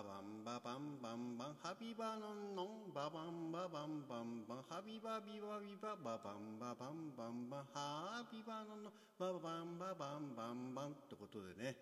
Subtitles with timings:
[0.00, 11.76] ババンババンバンバンハビバノンノンババンババンバンバンハビバビバビバババンババンバンバンハビバノンノンババンババンバンバンってことでね、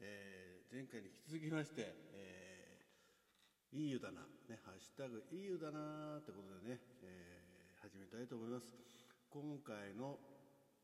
[0.00, 8.74] えー、前回に引き続きまして、えー、いい湯だな、ね、ハッシュタグいい湯だなってことでね、えー、始めたいと思います。
[9.30, 10.18] 今回の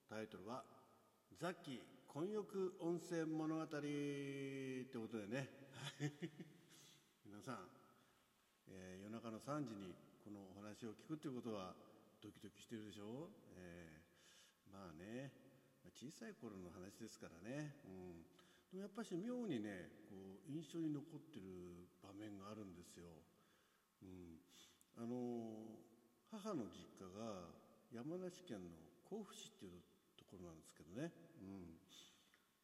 [0.09, 0.63] タイトルは
[1.43, 6.55] 「ザッキー混浴温泉物語」ってことでね。
[7.39, 7.71] 皆さん、
[8.67, 9.94] えー、夜中の3時に
[10.26, 11.71] このお話を聞くっていうことは
[12.18, 15.30] ドキドキしてるでしょう、えー、まあね
[15.94, 18.27] 小さい頃の話ですからね、うん、
[18.75, 23.07] でもやっぱし妙にねこう印象に残ってる場面があるんですよ、
[24.02, 24.43] うん、
[24.99, 25.79] あの
[26.35, 27.55] 母の実家が
[27.94, 28.75] 山梨県の
[29.07, 29.79] 甲府市っていう
[30.18, 31.79] ところなんですけどね、うん。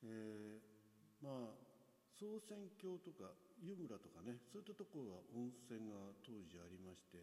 [0.02, 1.64] えー、まあ
[2.10, 3.30] 総選峡とか
[3.62, 7.22] 湯村とかねそういったところは温泉が当時ありまして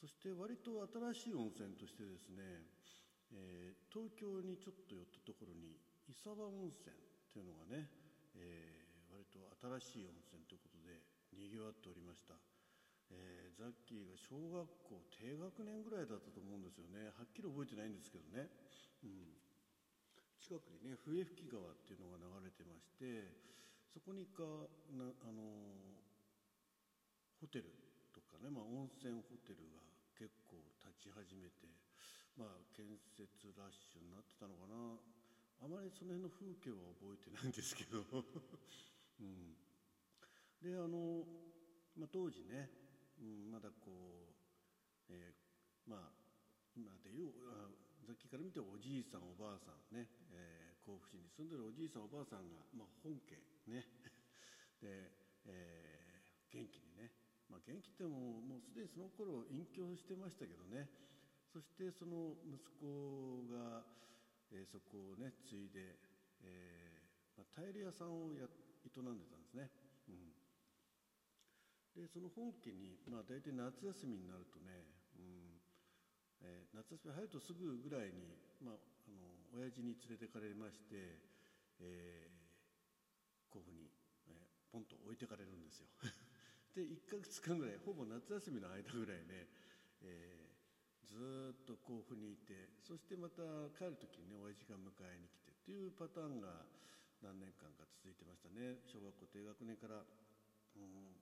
[0.00, 0.82] そして割と
[1.14, 2.66] 新しい温泉としてですね、
[3.32, 5.78] えー、東京にちょっと寄ったところに
[6.10, 7.88] 伊沢温泉っていうのがね、
[8.36, 9.40] えー、割と
[9.80, 11.00] 新しい温泉ということで
[11.32, 12.36] にぎわっておりました、
[13.10, 17.10] えー、ザッキーが小学校低学年ぐらいだったと思うんですよね。
[17.16, 18.46] はっきり覚えてないんですけどね、
[19.02, 19.34] うん、
[20.36, 23.32] 近くにね笛吹川っていうのが流れてまして
[23.94, 24.42] そこにか
[24.90, 25.38] なあの
[27.38, 27.70] ホテル
[28.10, 29.78] とかね、まあ、温泉ホテルが
[30.18, 31.70] 結構立ち始めて、
[32.34, 33.22] まあ、建設
[33.54, 34.98] ラッシュになってたのかな。
[35.62, 39.54] あまりその辺の風景は覚えてないんですけど、 うん、
[40.58, 41.22] であの、
[41.94, 42.68] まあ、当時ね、
[43.22, 44.34] うん、まだこ
[45.08, 46.12] う、えー、まあ
[46.74, 47.32] 今でいう
[48.04, 53.88] さっきから見ておじいさんおばあさんね、えー、甲府市に住んでるおじいさんおばあさんが、まあ、本家ね。
[54.84, 55.08] で、
[55.48, 57.10] えー、元気にね、
[57.48, 60.88] まあ、元気ってももうすでにその頃隠居してましたけどね。
[61.48, 63.86] そしてその息子が、
[64.50, 65.96] えー、そこをね継いで、
[66.42, 69.70] えーまあ、タイル屋さんをや営んでたんですね。
[70.08, 70.34] うん。
[71.94, 74.84] でその本家に、まあ、大体夏休みになるとね、
[75.16, 75.60] うん。
[76.42, 81.14] えー、夏休み入るとすぐぐらいに、まあ、あの親父に連れてかれまして、
[81.78, 83.86] えー、甲府に、
[84.26, 85.86] えー、ポンと置いてかれるんですよ。
[86.74, 89.46] で1か月間ぐらいほぼ夏休みの間ぐらいね、
[90.02, 96.66] えー、ずっと甲府にいてそしてまた帰る時にね親父が迎えに来てっていうパターンが
[97.22, 98.82] 何年間か続いてましたね。
[98.86, 100.04] 小学校低学年から、
[100.74, 101.14] うん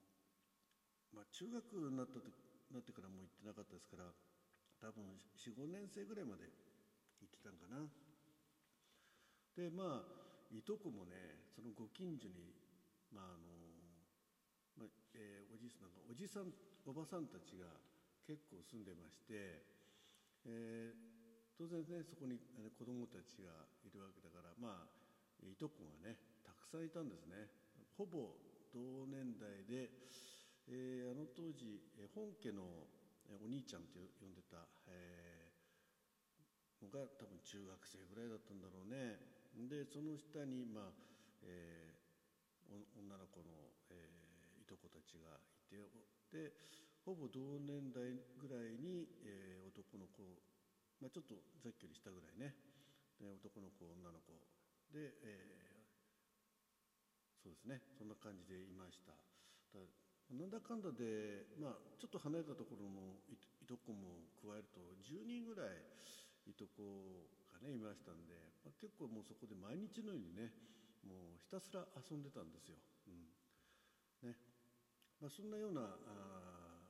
[1.13, 2.33] まあ、中学になった時
[2.73, 4.09] なってからもう行ってなかったですから
[4.81, 5.05] 多分
[5.37, 6.49] 45年生ぐらいまで
[7.21, 8.02] 行ってたんかな。
[9.53, 12.53] でまあいとこもねそのご近所に
[13.13, 13.53] まああの、
[14.77, 16.49] まあえー、おじいさんおじさん
[16.85, 17.69] おばさんたちが
[18.25, 19.61] 結構住んでまして、
[20.49, 20.97] えー、
[21.53, 22.41] 当然ねそこに
[22.73, 25.03] 子供たちがいるわけだからまあ
[25.45, 27.49] いとこがねたくさんいたんですね。
[27.93, 28.33] ほぼ
[28.73, 29.85] 同年代で、
[30.65, 31.77] えー、あの当時
[32.15, 32.65] 本家の
[33.37, 39.42] お兄ちゃんって呼んでた、えー、のが多分中学生ぐらいだったんだろうね。
[39.69, 40.93] でその下に、まあ
[41.45, 43.53] えー、女の子の、
[43.89, 45.37] えー、いとこたちが
[45.69, 45.77] い
[46.29, 46.53] てで
[47.05, 50.23] ほぼ同年代ぐらいに、えー、男の子、
[51.01, 52.55] まあ、ちょっとざっきりしたぐらいね。
[53.19, 54.33] で男の子女の子。
[54.89, 57.83] で、えー、そうですね。
[57.99, 59.13] そんな感じでいました。
[60.31, 63.35] なんだかんだで、まあ、ちょっと離れたところのい
[63.67, 65.77] とこも加えると10人ぐらい
[66.47, 68.35] いとこがねいましたんで、
[68.67, 70.51] まあ、結構もうそこで毎日のようにね
[71.07, 72.79] もうひたすら遊んでたんですよ。
[73.07, 73.27] うん。
[74.23, 74.35] ね。
[75.19, 76.83] まあ、そんなようなあ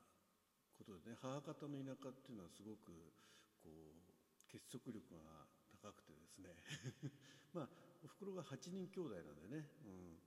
[0.77, 3.13] ことでね母方の田舎っていうのはすごく
[3.61, 4.03] こう
[4.49, 5.45] 結束力が
[5.81, 6.53] 高くてですね。
[7.53, 7.69] まあ
[8.03, 10.19] おふくろが8人兄弟なんでね、うん。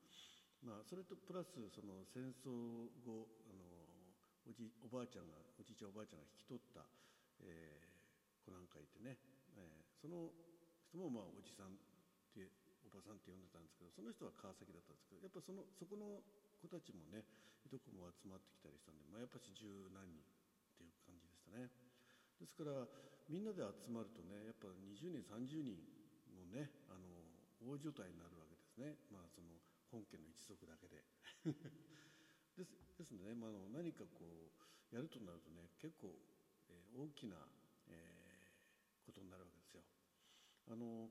[0.66, 3.62] まあ、それとプラスその戦争後あの
[4.48, 6.82] おじおばあちゃんがおじいちゃんおばあちゃんが引き取った、
[7.42, 9.18] えー、子なんかいてね、
[9.54, 10.30] え、その
[10.86, 11.82] 人もまあおじさんっ
[12.30, 12.46] て
[12.86, 16.22] おばさんって呼んでたんですけどその人は川崎だったんですけどやっぱそのそこの
[16.62, 17.26] 子たちもね
[17.66, 21.66] いとこも集まってきたりしたんで、まあ、やっぱし十何人っていう感じでしたね。
[22.38, 22.86] ですから
[23.26, 25.74] みんなで集まるとねやっぱ20人30人
[26.38, 27.10] のねあの
[27.66, 28.94] 大所帯になるわけですね。
[29.10, 29.58] まあその
[29.90, 31.02] 本家の一族だけで
[32.54, 36.14] ですですのでね、まあ、何かこうやるとなるとね結構、
[36.70, 37.36] えー、大きな、
[37.90, 39.82] えー、ことになるわけですよ。
[40.66, 41.08] あの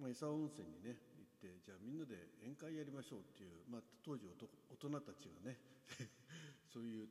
[0.00, 5.60] まあ、伊佐温泉にね行ってじゃあみんなで宴会やりましょうっていう、まあ、当時男人たちがね
[6.72, 7.08] そういう、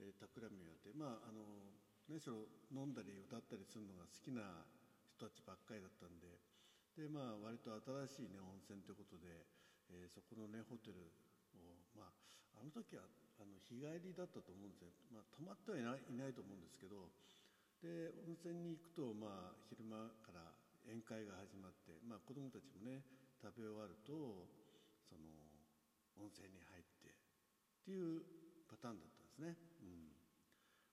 [0.00, 1.44] えー、企みをやってまああの
[2.08, 4.64] 何しろ飲んだり歌ったりするのが好きな
[5.12, 6.40] 人たちばっかりだったんで
[6.96, 7.76] でまあ割と
[8.08, 9.44] 新しいね温泉ということで、
[9.92, 13.04] えー、そこのねホテルをまああの時は
[13.38, 17.12] あの日帰りだったと思うんですよ、まあ、泊まってはいないいないと思うんですけど
[17.82, 23.02] で温泉に行くとまあ昼間から宴会が始まって、まあ、子供たちもね
[23.40, 24.46] 食べ終わると
[25.06, 25.26] その
[26.18, 28.22] 温泉に入ってっていう
[28.70, 29.56] パターンだったんですね。
[29.82, 30.14] うん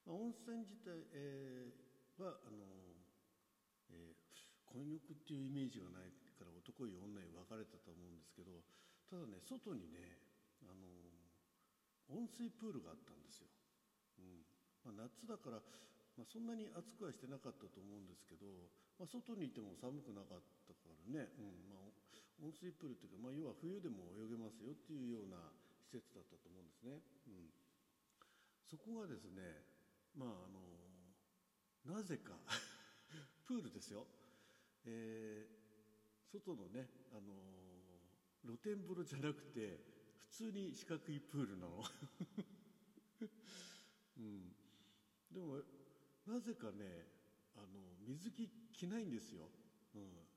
[0.06, 2.66] まあ、温泉自体、えー、はあの、
[3.94, 4.18] えー、
[4.66, 6.10] 混浴っていうイメージがない
[6.40, 8.64] から男湯女湯分かれたと思うんですけど
[9.12, 10.18] ただね外にね
[10.66, 10.88] あの
[12.10, 13.48] 温水プールがあったんですよ。
[14.18, 14.42] うん
[14.82, 15.62] まあ、夏だから
[16.20, 18.44] まあ、そんなに暑くはしてなかったと思うんですけど、
[19.00, 21.96] まあ、外にいても寒くなかったからね、うんまあ、
[22.44, 25.40] 温水プールっていうか、まあ、要は冬でも泳げますよっていうような
[25.80, 27.00] 施設だったと思うんですね。
[27.24, 27.48] うん、
[28.68, 29.64] そこがですね、
[30.12, 30.60] まああの
[31.96, 32.36] なぜか
[33.48, 34.04] プールですよ、
[34.84, 37.32] えー、外のね、あの
[38.44, 39.80] 露天風呂じゃなくて
[40.28, 41.80] 普通に四角いプールなの。
[44.20, 44.52] うん、
[45.32, 45.64] でも
[46.30, 47.10] なぜかね
[47.58, 49.50] あの水着着ないんですよ、
[49.96, 50.30] うん。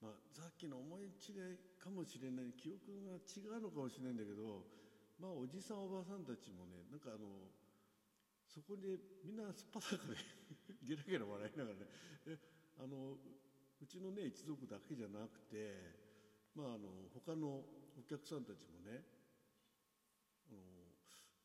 [0.00, 4.64] まあ、さっきの思い違いかもしれない記憶が違うのかもしれないんだけど
[5.20, 7.48] まあおじさんおばさんたちもねなんかあの
[8.44, 10.16] そこでみんなすっぱだかで
[10.84, 11.88] ゲラゲラ笑いながらね
[12.76, 15.72] あのうちのね一族だけじゃなくて
[16.54, 17.64] まああの他の
[17.96, 19.04] お客さんたちもね
[20.48, 20.60] あの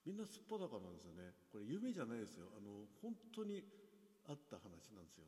[0.03, 1.33] みんなすっぱだかなんですよね。
[1.51, 2.51] これ夢じゃないですよ。
[2.57, 3.63] あの本当に
[4.29, 5.25] あった話なんですよ、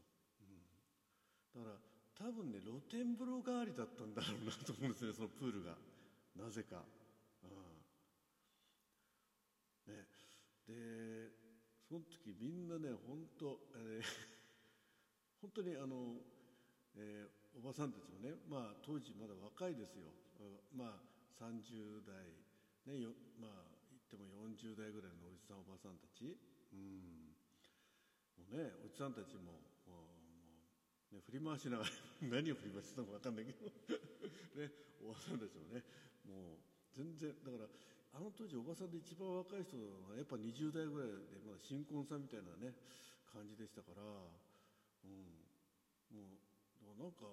[1.57, 5.75] うん、だから多分ね露天風呂代わりだったんだろうなと思うんですね そのプールが。
[6.37, 6.85] なぜか、
[7.43, 7.51] うん、
[9.91, 10.07] ね。
[10.67, 11.33] で
[11.89, 14.03] その時みんなね本当、えー、
[15.41, 16.21] 本当にあの、
[16.95, 20.13] えー、おばさんたちもねまあ当時まだ若いですよ。
[20.71, 22.31] まあ30代
[22.85, 26.37] ねよまあ言っても40代ぐらいのおじさんおばさんたち。
[26.71, 27.30] うん。
[28.41, 30.09] もうねおじさんたちもも
[31.11, 31.89] う、ね、振り回しながら
[32.25, 33.69] 何を振り回してたのか分かんないけど
[34.57, 34.71] ね
[35.01, 35.83] おばさんたちもね
[36.25, 36.57] もう
[36.93, 37.69] 全然だから
[38.13, 39.77] あの当時おばさんで一番若い人
[40.09, 42.75] はやっぱ20代ぐらいでまだ新婚さんみたいなね
[43.31, 45.41] 感じでしたから、うん、
[46.83, 47.23] もうなんか、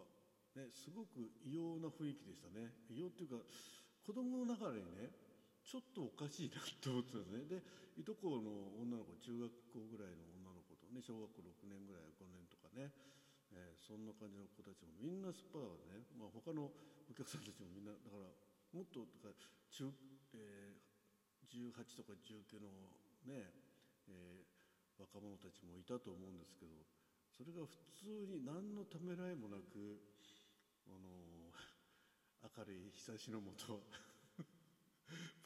[0.54, 2.70] ね、すごく異様な雰囲気でしたね。
[2.88, 3.42] 異様っていうか
[4.06, 5.10] 子供の中でね
[5.66, 7.44] ちょっとおかしいなって思ってたんですね。
[7.44, 7.62] で
[7.98, 10.37] いとこの女の子中学校ぐらいの
[10.92, 12.92] ね小学校6年ぐらい5年とかね、
[13.52, 18.28] えー、そんな感じの子たちもみんなすっぱだからね、まあ、他のお客さんたちもみんなだから
[18.72, 19.36] もっとだか
[19.72, 19.92] 中、
[20.36, 22.68] えー、18とか19の
[23.24, 23.48] ね、
[24.08, 26.72] えー、若者たちもいたと思うんですけど
[27.32, 30.02] それが普通に何のためらいもなく
[30.88, 31.52] あの
[32.56, 33.80] 明るい日差しのもと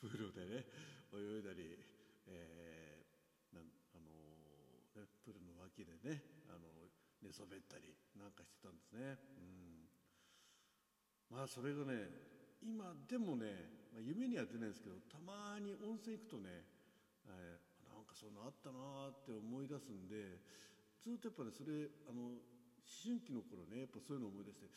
[0.01, 0.65] プールでね
[1.15, 1.79] 泳いだり、
[2.27, 6.71] えー、ールの脇でねあの
[7.23, 9.19] 寝そべったりなんかしてたんですね。
[11.31, 12.07] うん、まあそれがね
[12.63, 16.63] 今でもね、まあ、夢には出ないですけどたまに温泉行くとね、
[17.27, 20.39] えー、なんかそういうのあったなって思い出すんで
[21.03, 22.39] ずっとやっぱ、ね、それあの思
[23.03, 24.71] 春期の頃ねやっぱそういうの思い出してい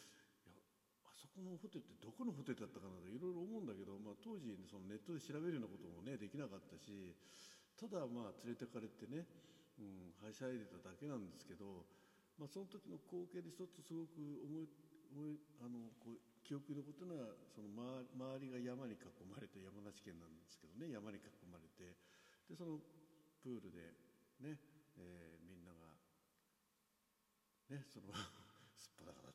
[0.50, 0.58] や
[1.06, 7.14] あそこのホテルってどこのホテルだったかなといろいろ思うんだけど、まあ、当時、そのネットで調べるようなこともねできなかったし
[7.78, 9.28] ただまあ連れてかれてね、
[9.80, 11.84] うん、はしゃいでただけなんですけど、
[12.40, 14.68] まあ、その時の光景で一つすごく思い
[15.16, 18.06] 思いあのこう記憶に残ったのはその周
[18.40, 21.98] りが山に囲まれて山梨県なんですけどね山に囲まれて
[22.48, 22.78] でその
[23.42, 23.96] プールで
[24.44, 24.60] ね、
[24.98, 25.96] えー、みんなが
[27.72, 28.14] ねその
[28.78, 29.35] すっぱだかだったと。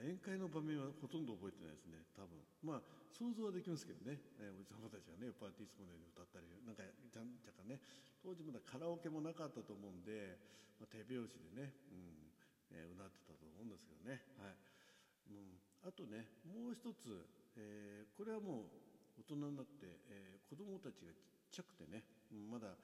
[0.00, 2.40] 宴会の場面はほとんど覚えてないですね多分。
[2.64, 7.80] まあ想像はできますけどね、えー、おじさまたちがねパーティースモネに歌ったりなんかじゃんじゃかね。
[8.20, 10.36] 当時まだカラオケもなかったと思うんで、
[10.76, 12.28] まあ、手拍子でね、うん
[12.72, 14.56] えー、うなってたと思うんですけどね、はい。
[15.32, 17.24] うん、あとねもう一つ、
[17.56, 18.68] えー、これはも
[19.16, 22.04] う大人になって、えー、子供たちがちっちゃくてね
[22.48, 22.76] まだ、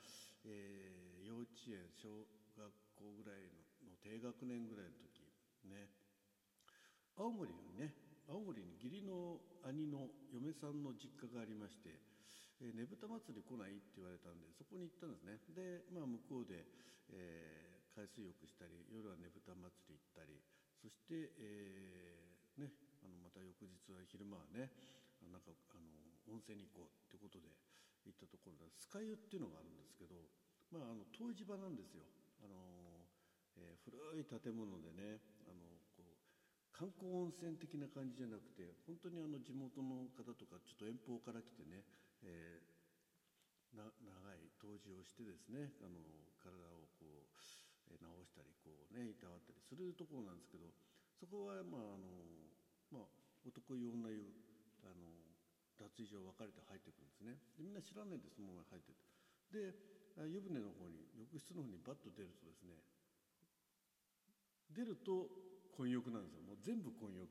[0.44, 2.08] えー、幼稚園小
[2.56, 2.64] 学
[2.96, 5.22] 校ぐらいのの低学年ぐらいの時
[5.68, 6.05] ね。
[7.16, 7.92] 青森にね
[8.28, 11.96] 青森に義理の兄の嫁さんの実家がありまして
[12.60, 16.64] えねぶた祭り来ないって言われたんでそこに行ったんですねで、まあ、向こうで、
[17.12, 20.40] えー、海水浴したり夜はねぶた祭り行ったり
[20.80, 24.72] そして、えー、ね、あのまた翌日は昼間はね
[25.28, 25.88] なんかあの
[26.32, 27.48] 温泉に行こうってことで
[28.04, 30.16] 行ったところで酸ヶ湯っていうのがあるんですけど、
[30.72, 32.04] まあ、あの湯治場なんですよ。
[32.44, 32.76] あの
[33.56, 35.16] えー、古い建物でね
[35.48, 35.75] あの
[36.76, 41.80] 観光温泉的な感じじゃなくて本当にあの地元の方とかちょっと遠方から来てね、
[42.20, 45.96] えー、な長い湯治をしてですねあの
[46.36, 47.32] 体をこう、
[47.88, 50.68] えー、治したりこうねいたわったりするところなんですけど
[51.16, 52.12] そこはまああの、
[52.92, 53.08] まあ、
[53.48, 54.20] 男湯女湯
[54.84, 55.32] あの
[55.80, 57.36] 脱衣所分かれて入ってくるんですね。
[57.56, 59.00] でみんな知らないでそのまま入ってる
[59.48, 59.72] で
[60.28, 62.76] 湯船の方に浴室の方にバッと出るとですね
[64.76, 65.28] 出ると
[65.76, 66.42] 混浴なんですよ。
[66.42, 67.28] もう全部混浴。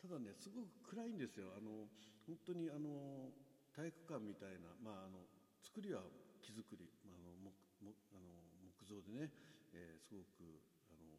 [0.00, 1.52] ただねすごく暗いんですよ。
[1.52, 1.84] あの
[2.24, 3.28] 本当にあの
[3.76, 5.22] 体育館みたいな、まあ、あの
[5.62, 6.02] 作りは
[6.42, 8.32] 木造り、まあ、あの木あの
[8.74, 9.30] 木造でね、
[9.76, 10.42] えー、すごく
[10.90, 11.14] あの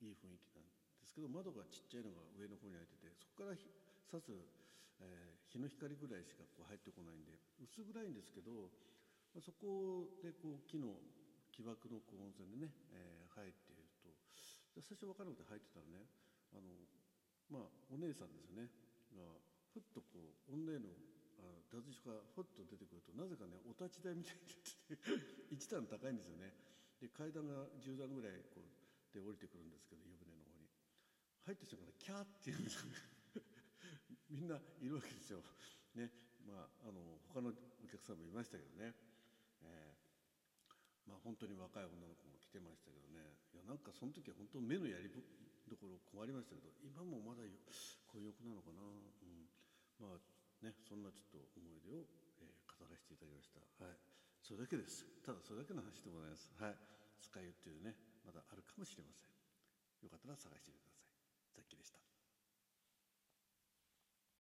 [0.00, 0.70] いい雰囲気なん
[1.02, 3.58] ですけど窓がちっちゃいのが上の方に開いててそこから
[4.08, 4.32] さす、
[5.04, 8.72] えー、日の光ぐらいしかこう入ってこないんで薄暗いんですけど、
[9.36, 10.96] まあ、そこでこう木の
[11.52, 13.71] 木枠の温泉でね、えー、入って
[14.80, 16.08] 最初分からなくて入ってたらね
[16.56, 16.72] あの
[17.52, 18.72] まあお姉さんですよね。
[19.12, 19.20] が
[19.72, 20.88] ふっとこう女への
[21.68, 26.52] 脱衣所がふっと出てくるとなぜかねお立ち台みたいになってて 一段高いんですよね。
[27.00, 30.68] で階段が10段ぐらいこうで降りてくるんですけど湯船の方に。
[31.44, 32.96] 入ってきたからキャーって言うんですよね。
[34.30, 35.42] みんないるわけですよ。
[35.94, 36.12] ね
[36.46, 37.52] まああの他の
[37.82, 38.94] お客さんもいましたけどね、
[39.62, 42.31] えー、まあ本当に若い女の子
[43.92, 45.12] かその時は本当目のやり
[45.68, 47.44] どころ困りましたけど今もまだ
[48.08, 49.44] 混浴なのかな、うん、
[50.00, 50.20] まあ
[50.64, 52.08] ねそんなちょっと思い出を、
[52.40, 53.60] えー、語らせていただきました。
[53.84, 53.96] はい。
[54.42, 55.06] それだけです。
[55.22, 56.50] ただそれだけの話でございます。
[56.58, 56.76] はい。
[57.20, 57.94] 使い湯っていうね
[58.24, 59.30] まだあるかもしれません。
[60.02, 61.62] よかったら探してみてください。
[61.62, 62.11] さっきでした。